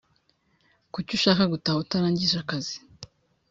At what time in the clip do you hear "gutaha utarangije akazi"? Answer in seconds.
1.53-2.75